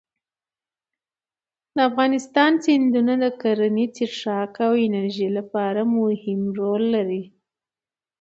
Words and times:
د 1.75 1.77
افغانستان 1.89 2.51
سیندونه 2.65 3.13
د 3.23 3.25
کرنې، 3.41 3.85
څښاک 3.95 4.53
او 4.67 4.73
انرژۍ 4.85 5.29
لپاره 5.37 5.81
مهم 5.97 6.39
رول 6.59 6.83
لري. 6.95 7.23